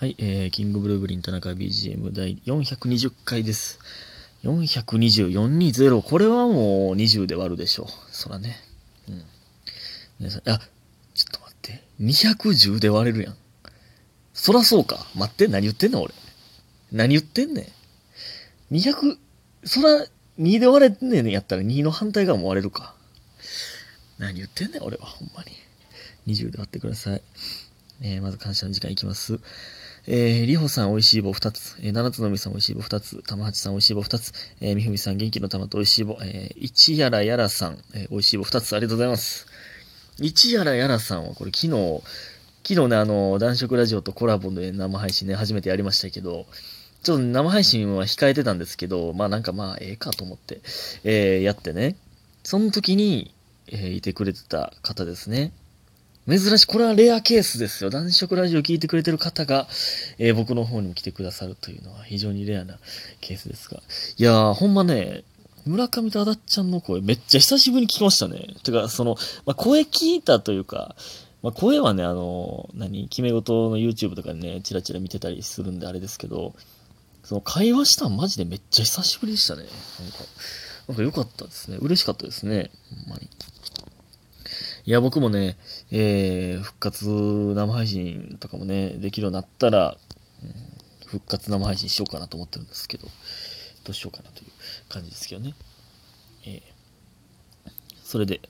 [0.00, 3.80] はい、えー、キングブルーグリン田中 BGM 第420回です。
[4.44, 7.86] 420、420、これはもう20で割るでしょう。
[8.12, 8.58] そらね。
[9.08, 9.24] うん。
[10.20, 10.60] 皆さん、あ、
[11.14, 11.82] ちょっと待って。
[12.00, 13.36] 210で割れるやん。
[14.32, 15.04] そらそうか。
[15.16, 16.14] 待って、何言ってんの俺。
[16.92, 17.72] 何言ってんね
[18.70, 18.74] ん。
[18.76, 19.18] 200、
[19.64, 20.06] そら、
[20.38, 22.94] 2で割れんねんやったら2の反対側も割れるか。
[24.18, 25.50] 何言ってんねん、俺は、ほんまに。
[26.32, 27.22] 20で割ってください。
[28.00, 29.40] えー、まず感謝の時間いきます。
[30.10, 31.76] えー、りほさん、美味しい棒2つ。
[31.82, 33.22] えー、七つのみさん、美味しい棒2つ。
[33.24, 34.32] 玉八さん、美味しい棒2つ。
[34.62, 36.18] えー、みふみさん、元気の玉と美味しい棒。
[36.22, 38.74] えー、一やらやらさん、えー、美味しい棒2つ。
[38.74, 39.46] ありがとうございます。
[40.18, 42.02] 一やらやらさんは、これ昨日、
[42.66, 46.46] 昨日ね、あの、男色ラジオとコラボで生配信ね、初めてやりましたけど、
[47.02, 50.62] ちょっと生配信は控えてたんですけど、まあなんかまあ、ええかと思って、
[51.04, 51.96] えー、やってね。
[52.44, 53.34] その時に、
[53.66, 55.52] えー、いてくれてた方ですね。
[56.28, 57.88] 珍しい、これはレアケースですよ。
[57.88, 59.66] 男色ラジオ聞いてくれてる方が、
[60.18, 62.78] えー僕の方にも来てくださるというのは非常にレアな
[63.22, 63.80] ケースですが。
[64.18, 65.24] いやー、ほんまね、
[65.64, 68.46] 村上とあだっちゃんの声めっちゃ久しぶりに聞きましたね。
[68.62, 70.96] てか、その、まあ、声聞いたというか、
[71.42, 76.54] まあ、声はね、あの、何、決め事の YouTube とかでね、チラチラ見てたりするんであれですけど、
[77.24, 79.62] その会話したんマジでめっちゃ久しぶりでしたね。
[79.62, 79.68] なん
[80.12, 80.18] か、
[80.88, 81.78] なんか良かったですね。
[81.80, 82.70] 嬉しかったですね。
[83.06, 83.30] ほんまに。
[84.84, 85.58] いや、僕もね、
[85.90, 89.96] えー、復活生配信とかもね、できるようになったら、
[90.42, 93.10] うん復活生配信しようかなと思ってるんですけど、ど
[93.90, 94.50] うしようかなという
[94.90, 95.54] 感じですけどね。
[96.44, 96.78] えー
[98.04, 98.40] それで、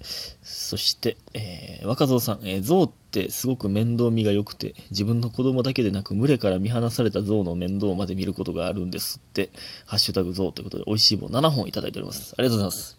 [0.42, 9.50] そして、えー若造さん、えー、象ってすごく面倒見が良くて、自分の子供だけでなく、群れから見放された象の面倒まで見ることがあるんですって、
[9.86, 12.34] ハッシュタグ象ということで、美味しい棒7本いただいております。
[12.38, 12.98] ありがとうございます。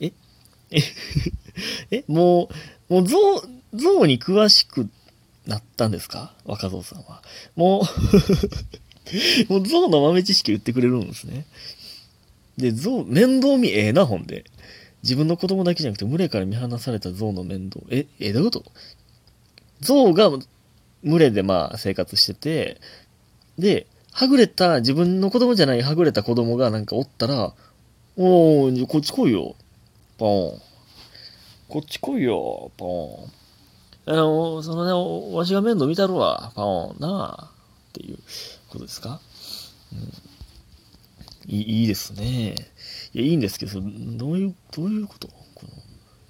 [0.00, 0.12] え？
[0.70, 0.80] え？
[1.90, 2.48] えも
[2.90, 3.16] う、もう象、
[3.74, 4.88] 象に詳しく
[5.46, 6.34] なったんですか？
[6.44, 7.22] 若造さんは。
[7.54, 7.82] も
[9.48, 11.46] う、 もう象の豆知識言ってくれるんですね。
[12.56, 14.44] で、象、面倒見ええな、ほんで。
[15.02, 17.84] 自分の子供だけじゃなくて、群れから見放された象の面倒。
[17.90, 18.72] え、え、どういうこと？
[19.80, 20.30] 象が
[21.04, 22.80] 群れでまあ生活してて、
[23.58, 27.52] で、はぐれた、自分の子供じゃないはぐれた子供がなんかおったら、
[28.16, 29.54] おー、こっち来いよ。
[30.16, 30.62] ポン。
[31.68, 32.70] こっち来いよ。
[32.76, 34.14] ポーン。
[34.14, 34.86] あの、その
[35.30, 36.52] ね、わしが面倒見たるわ。
[36.54, 37.00] ポーン。
[37.00, 37.44] なあ。
[37.44, 38.18] っていう
[38.68, 39.20] ことですか？
[39.92, 40.12] うん。
[41.48, 42.54] いいいですね。
[43.14, 45.28] いや、いいんですけど、どういう、どういうこと？
[45.28, 45.68] この、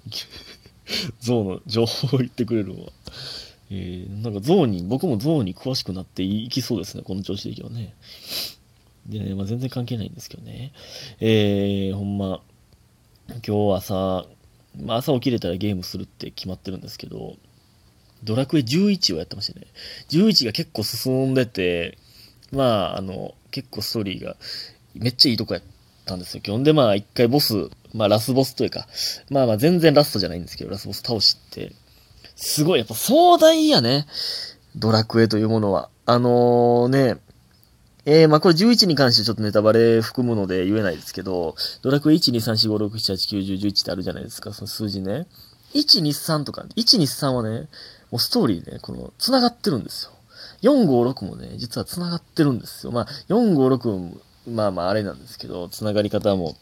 [1.21, 2.91] 象の情報を言ってくれるのは。
[3.69, 7.93] えー、なんか象に、僕も象に詳しくなっていきそうですね、この調子でいけばね。
[9.07, 10.71] でね、まあ、全然関係ないんですけどね。
[11.19, 12.41] えー、ほんま、
[13.45, 14.25] 今日朝、
[14.81, 17.35] まあ、朝起きれたらゲームするって決まってるんですけど、
[18.23, 19.67] ドラクエ11をやってましたね。
[20.09, 21.97] 11が結構進んでて、
[22.51, 24.35] まあ、あの、結構ストーリーが
[24.95, 25.63] めっちゃいいとこやっ
[26.05, 26.41] たんですよ。
[26.45, 28.87] 今日でまあ一回ボス、まあラスボスというか、
[29.29, 31.73] まあまあ全然ラストじゃないんですけど、ラスボス倒して、
[32.35, 34.07] すごいやっぱ壮大やね。
[34.75, 35.89] ドラクエというものは。
[36.05, 37.17] あのー、ね、
[38.09, 45.27] えー、まあこれ11に関してちょっとネタバレ含むので言えないですけど、ドラクエ1、2、3、4、5、6、7、8、9、10、11ってあるじゃないですか、その数字ね。
[45.73, 47.67] 1、2、3とか、1、2、3はね、
[48.09, 50.11] もうストーリーね、この、繋がってるんですよ。
[50.61, 52.93] 4、5、6もね、実は繋がってるんですよ。
[52.93, 56.55] まあ、4、5、6、まあまああれなんですけど、繋がり方も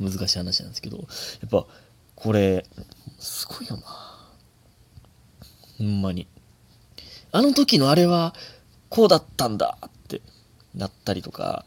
[0.00, 1.02] 難しい話なんですけど、や
[1.46, 1.66] っぱ、
[2.14, 2.64] これ、
[3.18, 3.82] すごいよな。
[5.78, 6.28] ほんまに。
[7.32, 8.32] あの時のあれは、
[8.90, 9.90] こうだったんだっ
[10.74, 11.64] なったりとか、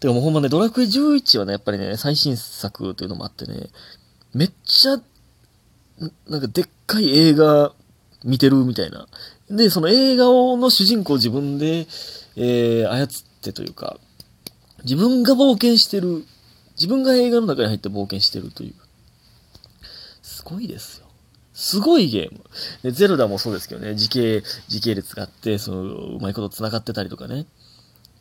[0.00, 3.68] てかもうほんまね、ドラクエ11はね、やっぱりね、最新作というのもあってね、
[4.34, 5.00] めっちゃ、
[6.28, 7.72] なんかでっかい映画
[8.24, 9.06] 見てるみたいな。
[9.50, 11.86] で、その映画の主人公を自分で、
[12.36, 13.08] えー、操っ
[13.42, 13.98] てというか、
[14.82, 16.24] 自分が冒険してる、
[16.76, 18.74] 自分が映画の中に入って冒険してるという。
[20.22, 21.06] すごいですよ。
[21.54, 22.44] すごいゲーム。
[22.82, 27.46] で、ゼルダもそうですけどね、時系、時系列があって、その、うまいこと繋がってたりとかね。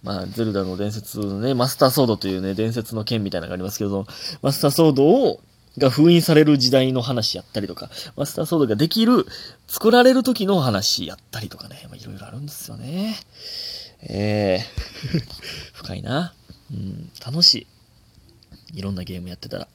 [0.04, 4.06] まあ、ゼルダの伝説のね、マスターソードというね、伝説の剣みたいなのがありますけど、
[4.42, 5.40] マスターソードを、
[5.78, 9.26] が封印される時代の話やったりとか、マスターソードができる、
[9.68, 13.16] 作られる時の話やったりとかね、まあ、いろいろあるんですよね。
[14.02, 14.66] ええ
[15.74, 16.34] 深いな。
[16.72, 17.68] うん、楽し
[18.74, 18.80] い。
[18.80, 19.68] いろんなゲームやってたら。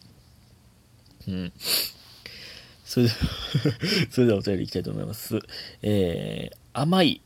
[1.26, 1.52] うん。
[2.84, 3.16] それでは、
[4.10, 5.38] それではお便りいきたいと思います。
[5.82, 7.22] えー、甘い、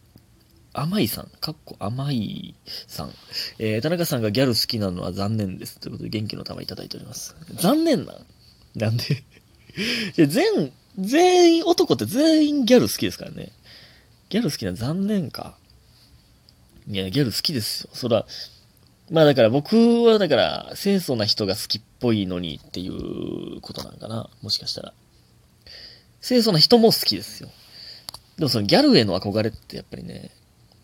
[0.75, 2.55] 甘いさん、かっこ甘い
[2.87, 3.13] さん。
[3.59, 5.79] えー、田中さんがギャル好きなのは残念です。
[5.79, 7.37] ということで元気の玉いただいております。
[7.55, 8.13] 残念な？
[8.15, 8.27] ん
[8.75, 9.23] なんで？
[10.27, 13.53] 全、全員、男って全員ギャル好きですからね。
[14.31, 15.59] ギャル好きな残念か。
[16.89, 17.91] いや、ギャル好きですよ。
[17.93, 18.27] そら、
[19.11, 24.31] まあだから僕はだから清楚な人が好きっぽいのにっていうことなんかな。
[24.41, 24.95] もしかしたら。
[26.23, 27.51] 清楚な人も好きですよ。
[28.39, 30.31] でもそのギャルへの憧れってやっぱりね、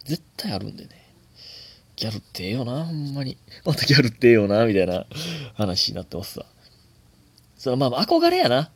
[0.09, 0.91] 絶対あるんでね。
[1.97, 3.37] ギャルってええよな、ほんまに。
[3.65, 5.05] またギャルってええよな、みたいな
[5.55, 6.47] 話になってますわ。
[7.59, 8.71] それまあ憧れやな。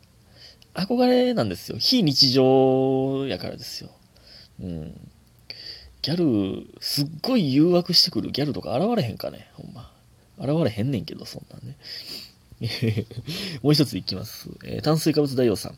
[0.75, 1.77] 憧れなんですよ。
[1.79, 3.89] 非日常やからですよ。
[4.61, 5.09] うん。
[6.03, 9.91] ギャル、すっごい誘惑してくるギャルとか現れへんかね、ほんま。
[10.37, 11.77] 現れへんねんけど、そんなんね。
[13.63, 14.49] もう一ついきます。
[14.65, 15.77] えー、炭水化物大王さん。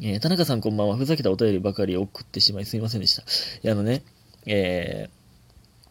[0.00, 0.96] えー、田中さんこんばんは。
[0.96, 3.22] ふざけたお便りばかり送ってしまいすみませんでした。
[3.22, 3.24] い
[3.62, 4.02] や、あのね、
[4.48, 5.08] え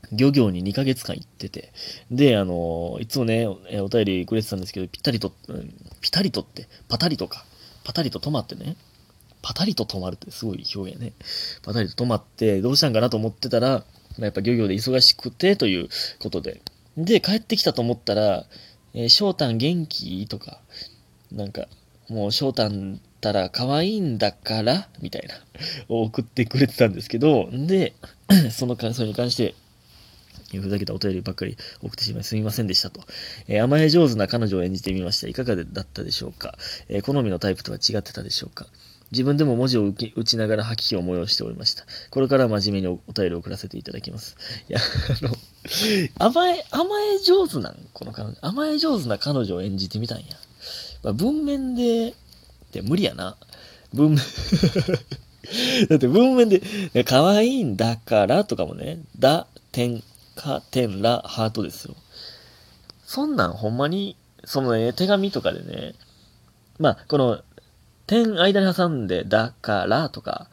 [0.04, 1.72] ー、漁業に2ヶ月間行ってて、
[2.12, 7.46] で、あのいつもね、お便りくれてたんですけど、ぴったりと、うん、ぴたりとって、パタリとか、
[7.84, 8.76] パタリと止まってね、
[9.42, 11.14] パタリと止まるってすごい表現ね。
[11.64, 13.86] パタリと止まって、どうしたんかなと思ってたら、
[14.18, 15.90] ま、やっぱ漁業で忙しくてという
[16.20, 16.62] ことで。
[16.98, 18.46] で、帰ってきたと思ったら、
[18.94, 20.28] えー、翔太元気？
[20.28, 20.60] とか、
[21.32, 21.68] なんか、
[22.10, 22.70] もう翔太っ
[23.20, 25.36] たら可愛いんだから、みたいな、
[25.90, 27.94] を送ってくれてたんですけど、で、
[28.52, 29.56] その感想に関して、
[30.52, 33.02] ふざけたお便りばっかり送ってしまいすみませんでしたと。
[33.48, 35.28] えー、甘え上手な彼女を演じてみました。
[35.28, 36.58] いかがだったでしょうか、
[36.88, 38.68] えー、好みのタイプとは違ってたでしょうか？
[39.12, 41.86] 自分でも文字を打ちながら吐き気を催しておりました。
[42.12, 44.36] これから真面目にお便りを送らせていただきます。
[44.70, 44.80] いや、
[45.22, 45.34] あの、
[46.20, 47.78] 甘え、甘え上手なん？
[47.94, 48.38] この彼女。
[48.42, 50.26] 甘え上手な彼女を演じてみたんや。
[51.04, 52.14] まあ、文面で、っ
[52.72, 53.38] て無理やな。
[53.94, 54.20] 文面
[55.90, 56.62] だって文面で、
[57.06, 60.04] 可愛いんだからとかもね、だ、点、
[60.36, 61.96] か、点、ら、ハートですよ。
[63.06, 65.94] そんなんほんまに、そのね、手紙とかでね、
[66.80, 67.42] まあ、この、
[68.08, 70.48] 点間に挟んで、だからとか、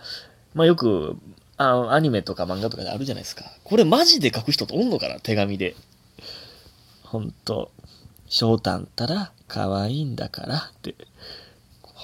[0.55, 1.17] まあよく、
[1.57, 3.45] あアニメとか漫画とかであるじゃないですか。
[3.63, 5.77] これマジで書く人とおんのかな手紙で。
[7.05, 7.71] ほんと、
[8.27, 10.97] 翔太んたら可愛いんだからって。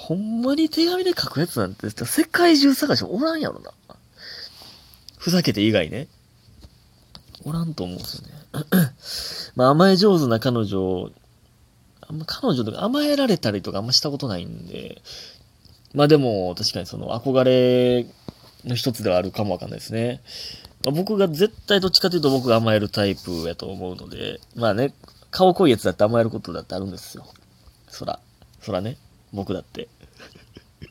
[0.01, 3.71] ほんまに手紙で書くやつなんて世界中探しておらんやろな。
[5.19, 6.07] ふざけて以外ね。
[7.45, 8.33] おらんと思うんですよね。
[9.55, 11.11] まあ甘え上手な彼女、
[12.01, 15.03] あんま彼女とか甘えられたりとかあんましたことないんで、
[15.93, 18.07] まあでも、確かにその憧れ
[18.65, 20.21] の一つではあるかもわかんないですね。
[20.83, 24.95] まあ、僕が絶対どっちかというと僕が甘えるタイプやと思うので、まあね、
[25.29, 27.27] 顔濃いやつだって甘えることだってあるんですよ。
[27.87, 28.19] そら、
[28.61, 28.97] そらね、
[29.33, 29.89] 僕だって。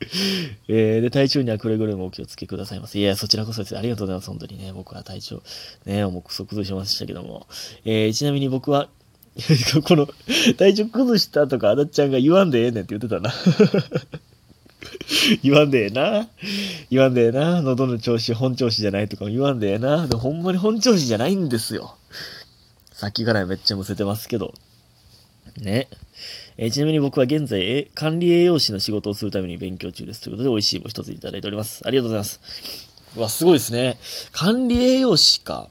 [0.67, 2.99] えー、で、体調にはくれぐれもお気をつけくださいませ。
[2.99, 3.77] いや、そちらこそです。
[3.77, 4.29] ありがとうございます。
[4.29, 5.43] 本当にね、僕は体調、
[5.85, 7.47] ね、重くそ崩しましたけども。
[7.85, 8.89] えー、ちなみに僕は、
[9.85, 10.07] この、
[10.57, 13.33] 体調崩したとか、あだっちゃんが言わんでええねんって言ってたな。
[15.43, 16.27] 言わんでええな。
[16.89, 17.61] 言わんでええな。
[17.61, 20.07] 喉の調子、本調子じゃないとか言わんでええな。
[20.07, 21.95] でほんまに本調子じゃないんですよ。
[22.91, 24.53] さっきからめっちゃむせてますけど。
[25.57, 25.87] ね。
[26.61, 30.21] えー、ちなみに僕は現在、管理栄養士の仕事をするために勉強中です。
[30.21, 31.81] ということで、美味しいも一ついただいております。
[31.87, 32.39] ありがとうございます。
[33.17, 33.97] うわ、すごいですね。
[34.31, 35.69] 管理栄養士か。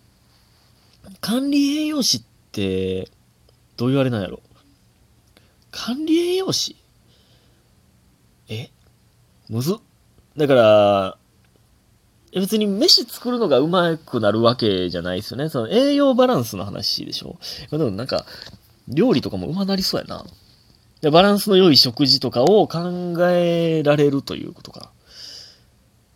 [1.21, 3.09] 管理栄養士って、
[3.77, 4.41] どういうあれなんやろ。
[5.71, 6.75] 管理栄養士？
[8.49, 8.71] え？
[9.49, 9.77] むず
[10.37, 11.19] だから、
[12.35, 15.51] 別に飯作るのがうまくなるわけじゃないですよね。
[15.51, 17.39] その栄養バランスの話でしょ。
[17.71, 18.27] でもなんか、
[18.89, 20.27] 料理とかもうまなりそうやな。
[21.01, 24.91] でバランスの良い食事とかを考えられるということか。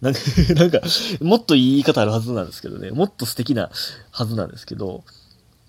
[0.00, 0.20] なんか、
[0.54, 0.80] なんか、
[1.20, 2.90] もっといい言い方あるはずなんですけどね。
[2.90, 3.70] もっと素敵な
[4.10, 5.02] はずなんですけど、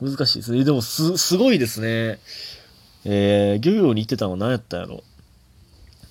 [0.02, 0.64] 難しいですね。
[0.66, 2.20] でも、す、すごいですね。
[3.06, 5.04] えー、漁業に行ってたの何やったんやろ。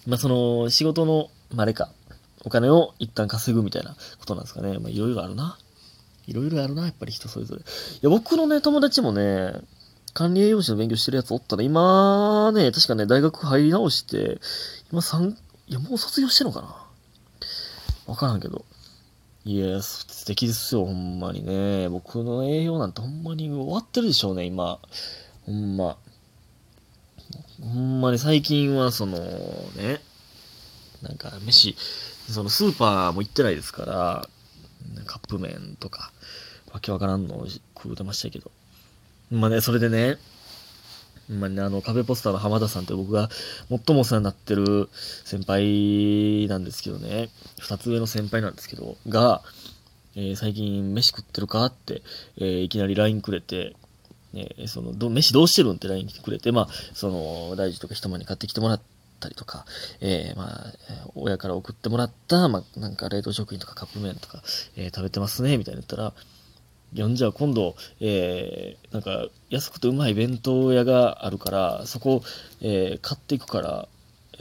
[0.07, 1.91] まあ、その、仕事のまあ、れか、
[2.45, 4.79] お金を一旦稼ぐみたいなことなんですかね。
[4.79, 5.59] まあ、いろいろあるな。
[6.27, 7.61] いろいろあるな、やっぱり人それぞれ。
[7.61, 7.65] い
[8.03, 9.53] や、僕のね、友達もね、
[10.15, 14.41] 管理栄養士の勉強してるやつおったら、今ね、確かね、大学入り直して、
[14.93, 16.77] 今3、いや、もう卒業してんのかな
[18.07, 18.65] わからんけど。
[19.45, 21.89] いや、素敵ですよ、ほんまにね。
[21.89, 24.79] 僕の栄養なんてほんまに終わってるでしょうね、今。
[25.47, 25.97] ほんま。
[27.61, 30.01] ほんまに最近は、その、ね、
[31.03, 31.77] なんか飯、
[32.31, 34.29] そのスーパーも行ってないですから、
[35.07, 36.13] カップ麺とか、
[36.73, 38.53] わけわからんの食うてましたけど。
[39.35, 40.17] まあね、それでね、
[41.29, 43.29] まあね、あの、壁ポスターの浜田さんって僕が
[43.69, 44.89] 最もお世話になってる
[45.25, 49.43] 先輩なんですけどね、二つ上の先輩なんですけど、が、
[50.15, 52.03] えー、最近飯食ってるかって、
[52.37, 53.75] えー、いきなり LINE くれて、
[54.33, 58.81] ね、その、ど、飯どうしてるんって LINE 来てくれて、まあ、その、大事とか人間に買ってきてもらっ、
[59.21, 59.65] たりとか、
[60.01, 60.73] えー、まあ、
[61.15, 64.43] 親から送ってもらった、まあ、なんか冷凍食品とかカップ麺とか、
[64.77, 66.13] えー、食べてますね、みたいな言ったら、
[66.95, 72.23] 読んじゃう今度、えー、なんか安くてうまい弁当屋があるからそこ、
[72.63, 73.89] えー、買っていくから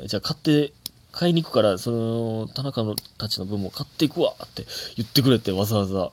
[0.05, 0.73] じゃあ買って
[1.11, 4.65] 買いに行くからその田中のたちの分も買っていくわって
[4.97, 6.11] 言ってくれてわざわざ。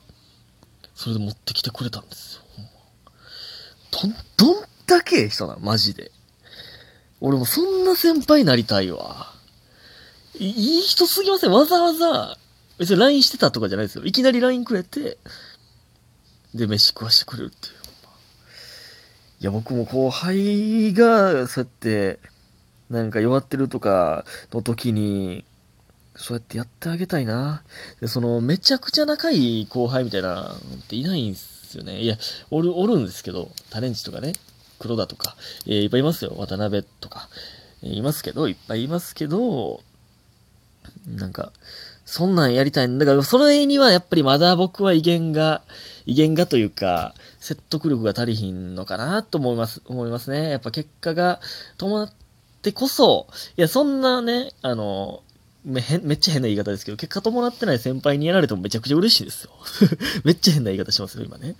[0.93, 2.41] それで持ってきてくれたんですよ。
[3.89, 6.11] どんどんだけ人なのマジで。
[7.21, 9.33] 俺もそんな先輩になりたいわ。
[10.37, 11.51] いいい人すぎません？
[11.51, 12.37] わざわざ。
[12.77, 14.05] 別に LINE してたとかじゃないですよ。
[14.05, 15.17] いきなり LINE くれて
[16.53, 17.73] で、飯食わしてくれるっていう。
[19.41, 22.19] いや、僕も後輩が、そうやって、
[22.91, 25.45] なんか弱ってるとかの時に、
[26.15, 27.63] そうやってやってあげたいな。
[28.01, 32.01] で、その、めちゃくちゃ仲いい後輩みたいなのっていないんですよね。
[32.01, 32.17] いや、
[32.51, 34.33] おる、おるんですけど、タレンチとかね、
[34.77, 36.35] 黒田とか、えー、いっぱいいますよ。
[36.37, 37.29] 渡辺とか、
[37.81, 39.81] えー、いますけど、いっぱいいますけど、
[41.07, 41.51] なんか、
[42.11, 45.61] そんなんやりたいんだから、それにはやっぱりまだ僕は威厳が、
[46.05, 50.49] 威厳がというか、説得力が足りひんのかなと思います、思いますね。
[50.49, 51.39] やっぱ結果が
[51.77, 52.11] 伴っ
[52.61, 55.23] てこそ、いや、そんなね、あの、
[55.63, 59.51] めめっちゃ変な言い方ですけど、結果伴ってない先輩にやられてもめちゃくちゃ嬉しいですよ。
[60.25, 61.55] めっちゃ変な言い方しますよ、今ね。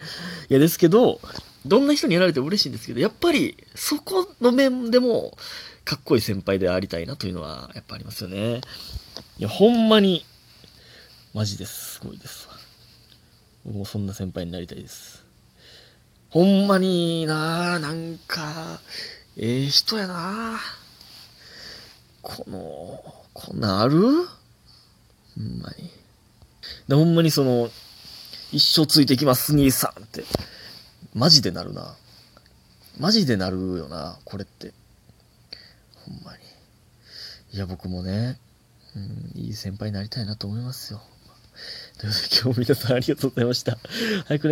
[0.49, 1.21] いや、ですけど、
[1.65, 5.37] どんな人にやられても嬉しいんですけど、やっぱり、そこの面でも、
[5.85, 8.59] かっこいい先輩でありたいなというのは、やっぱありますよね。
[9.39, 10.25] いや、ほんまに、
[11.33, 12.55] マジですごいですわ。
[13.65, 15.23] 僕もそんな先輩になりたいです。
[16.29, 18.81] ほんまにななんか、
[19.37, 20.59] ええー、人やな
[22.21, 24.01] この、こんなんある？
[24.01, 24.07] ほ
[25.41, 25.89] んまに。
[26.89, 27.69] で、ほんまにその、
[28.51, 30.25] 一生ついてきます、兄さんって。
[31.13, 31.95] マジでなるな。
[32.99, 34.73] マジでなるよな、これって。
[36.05, 36.39] ほんまに。
[37.53, 38.37] いや、僕もね、
[38.95, 41.01] うん、いい先輩になりたいなと思いますよ。
[41.99, 43.77] ということで今日も皆さんありがとうございました。
[44.25, 44.49] 早くね